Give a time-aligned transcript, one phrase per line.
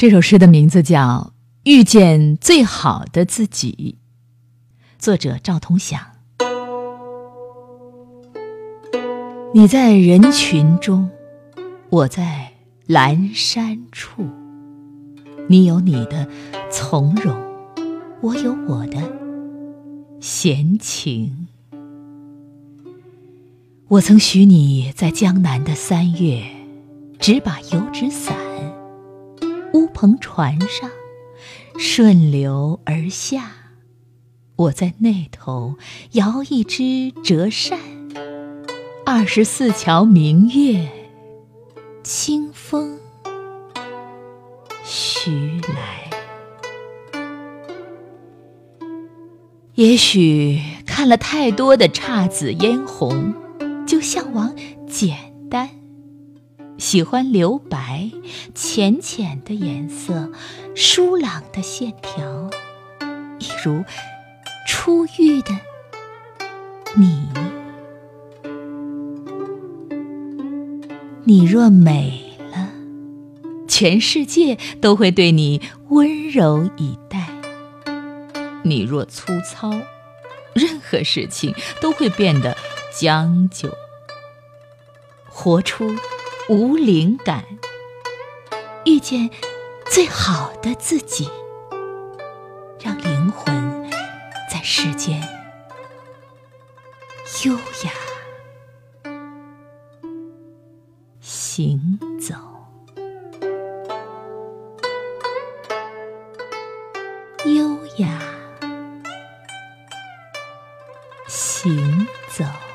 [0.00, 1.34] 这首诗的名字叫
[1.70, 3.98] 《遇见最好的自己》，
[4.98, 6.00] 作者赵同祥。
[9.52, 11.10] 你在人群中，
[11.90, 12.50] 我在
[12.88, 14.26] 阑珊处。
[15.50, 16.26] 你有你的
[16.72, 17.38] 从容，
[18.22, 19.02] 我有我的
[20.18, 21.46] 闲情。
[23.88, 26.42] 我曾许你在江南的三月，
[27.18, 28.34] 执把油纸伞，
[29.72, 30.90] 乌篷船上
[31.78, 33.52] 顺流而下。
[34.56, 35.76] 我在那头
[36.12, 37.78] 摇一只折扇，
[39.06, 40.88] 二十四桥明月，
[42.02, 42.98] 清风
[44.84, 46.10] 徐来。
[49.74, 53.34] 也许看了太多的姹紫嫣红。
[53.86, 54.54] 就向往
[54.86, 55.16] 简
[55.50, 55.68] 单，
[56.80, 58.10] 喜欢留白，
[58.54, 60.32] 浅浅的颜色，
[60.74, 62.50] 疏朗的线条，
[63.38, 63.84] 一如
[64.66, 65.50] 初遇的
[66.96, 67.28] 你。
[71.24, 72.70] 你若美了，
[73.68, 75.60] 全世界都会对你
[75.90, 77.18] 温柔以待；
[78.62, 79.70] 你若粗糙，
[80.54, 82.56] 任何事情都会变得。
[82.92, 83.72] 将就，
[85.28, 85.94] 活出
[86.50, 87.44] 无灵感
[88.84, 89.30] 遇见
[89.88, 91.30] 最好的自己
[92.80, 93.88] 让灵魂
[94.50, 95.22] 在世间
[97.44, 97.92] 优雅
[101.20, 102.34] 行走。
[107.44, 108.20] 优雅
[111.28, 112.69] 行走。